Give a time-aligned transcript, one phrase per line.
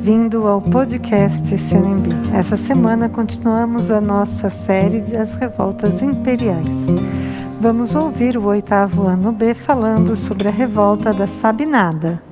[0.00, 2.34] bem-vindo ao podcast CNB.
[2.34, 6.66] Essa semana continuamos a nossa série das revoltas imperiais.
[7.60, 12.22] Vamos ouvir o oitavo ano B falando sobre a revolta da Sabinada.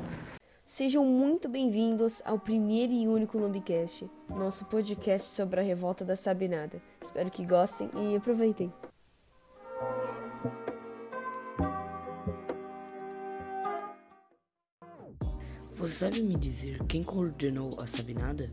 [0.65, 6.81] Sejam muito bem-vindos ao primeiro e único Lambicast, nosso podcast sobre a revolta da Sabinada.
[7.05, 8.73] Espero que gostem e aproveitem.
[15.79, 18.51] Você sabe me dizer quem coordenou a Sabinada?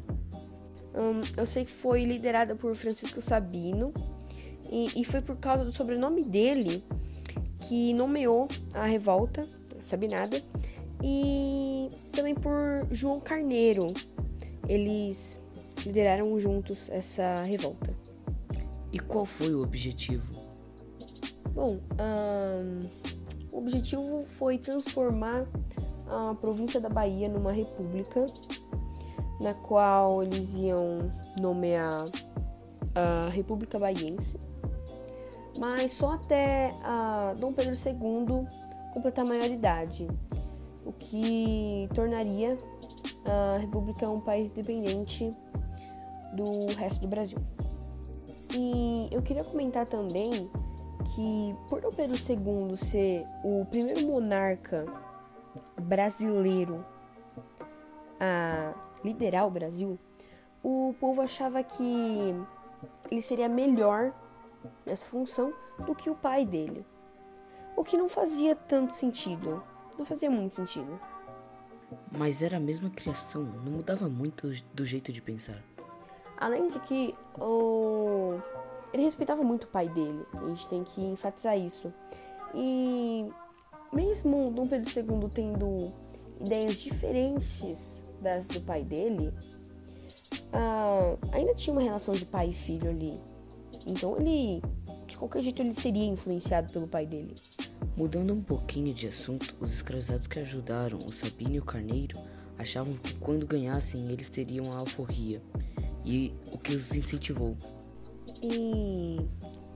[0.94, 3.92] Um, eu sei que foi liderada por Francisco Sabino
[4.72, 6.84] e, e, foi por causa do sobrenome dele
[7.68, 9.50] que nomeou a revolta,
[9.82, 10.40] a Sabinada,
[11.04, 13.92] e também por João Carneiro.
[14.70, 15.42] Eles
[15.84, 17.92] lideraram juntos essa revolta.
[18.92, 20.32] E qual foi o objetivo?
[21.56, 21.80] Bom,
[23.52, 25.48] o objetivo foi transformar
[26.08, 28.26] a província da Bahia numa república,
[29.42, 32.06] na qual eles iam nomear
[32.94, 34.38] a República Baiense,
[35.58, 38.48] mas só até a Dom Pedro II
[38.94, 40.08] completar a maioridade,
[40.86, 42.58] o que tornaria
[43.26, 45.30] a República um país independente
[46.34, 47.40] do resto do Brasil.
[48.54, 50.50] E eu queria comentar também
[51.14, 54.86] que por Dom Pedro II ser o primeiro monarca
[55.80, 56.86] brasileiro
[58.20, 60.00] a liderar o Brasil,
[60.64, 62.36] o povo achava que
[63.12, 64.14] ele seria melhor
[64.86, 65.54] nessa função
[65.86, 66.86] do que o pai dele.
[67.76, 69.62] O que não fazia tanto sentido.
[69.98, 71.00] Não fazia muito sentido.
[72.12, 75.62] Mas era a mesma criação, não mudava muito do jeito de pensar.
[76.38, 78.40] Além de que o...
[78.94, 81.94] ele respeitava muito o pai dele, a gente tem que enfatizar isso.
[82.54, 83.30] E
[83.96, 85.94] mesmo Dom Pedro II tendo
[86.42, 89.32] ideias diferentes das do pai dele,
[90.52, 93.20] uh, ainda tinha uma relação de pai e filho ali.
[93.86, 94.62] Então ele,
[95.06, 97.36] de qualquer jeito, ele seria influenciado pelo pai dele.
[97.96, 102.20] Mudando um pouquinho de assunto, os escravizados que ajudaram o Sabino e o Carneiro
[102.58, 105.42] achavam que quando ganhassem eles teriam a alforria,
[106.06, 107.56] e o que os incentivou.
[108.42, 109.18] E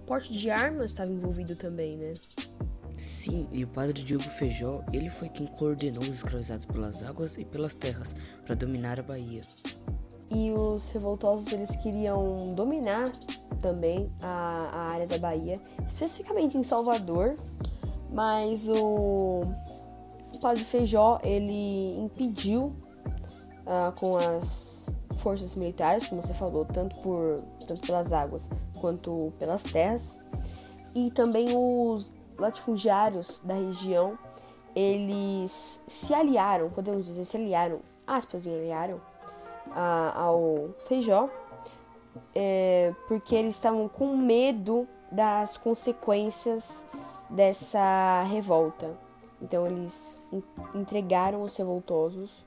[0.05, 2.13] porte de armas estava envolvido também, né?
[2.99, 7.45] Sim, e o padre Diogo Feijó, ele foi quem coordenou os escravizados pelas águas e
[7.45, 8.13] pelas terras
[8.45, 9.41] para dominar a Bahia.
[10.29, 13.09] E os revoltosos eles queriam dominar
[13.61, 17.35] também a, a área da Bahia, especificamente em Salvador,
[18.11, 19.43] mas o,
[20.33, 22.75] o padre Feijó ele impediu
[23.65, 28.49] uh, com as forças militares, como você falou, tanto por tanto pelas águas
[28.79, 30.17] quanto pelas terras,
[30.93, 34.17] e também os latifundiários da região,
[34.75, 39.01] eles se aliaram, podemos dizer, se aliaram, aspas, se aliaram
[39.71, 41.29] a, ao Feijó,
[42.33, 46.83] é, porque eles estavam com medo das consequências
[47.29, 48.97] dessa revolta.
[49.41, 50.19] Então eles
[50.75, 52.45] entregaram os revoltosos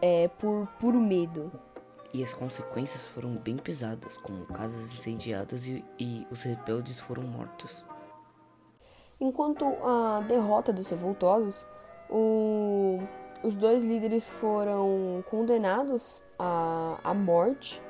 [0.00, 1.50] é, por puro medo.
[2.12, 7.84] E as consequências foram bem pesadas, como casas incendiadas e, e os rebeldes foram mortos.
[9.20, 11.66] Enquanto a derrota dos revoltosos,
[12.10, 12.98] o,
[13.42, 17.80] os dois líderes foram condenados à, à morte,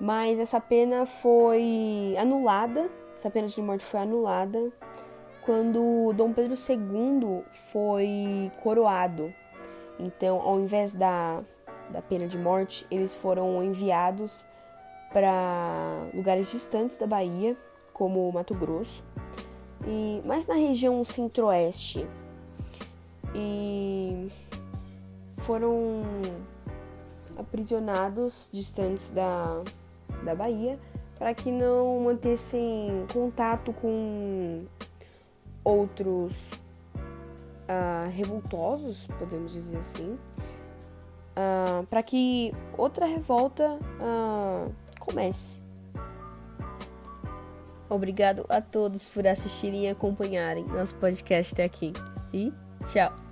[0.00, 4.70] mas essa pena foi anulada, essa pena de morte foi anulada
[5.48, 7.42] quando Dom Pedro II
[7.72, 9.32] foi coroado.
[9.98, 11.42] Então, ao invés da,
[11.90, 14.44] da pena de morte, eles foram enviados
[15.12, 17.56] para lugares distantes da Bahia,
[17.94, 19.02] como Mato Grosso,
[19.88, 22.06] e mais na região centro-oeste.
[23.34, 24.28] E
[25.38, 26.02] foram
[27.38, 29.62] aprisionados distantes da,
[30.22, 30.78] da Bahia
[31.18, 34.64] para que não mantessem contato com
[35.64, 40.18] outros uh, revoltosos, podemos dizer assim,
[41.36, 45.58] uh, para que outra revolta uh, comece.
[47.88, 51.92] Obrigado a todos por assistirem e acompanharem nosso podcast até aqui.
[52.32, 52.52] E
[52.92, 53.27] tchau!